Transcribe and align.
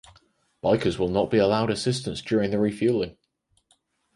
Bikers 0.63 0.97
will 0.97 1.09
not 1.09 1.29
be 1.29 1.37
allowed 1.37 1.69
assistance 1.69 2.23
during 2.23 2.49
the 2.49 2.57
refueling. 2.57 3.17